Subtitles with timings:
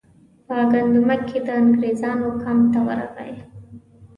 [0.45, 3.33] په ګندمک کې د انګریزانو کمپ ته ورغی.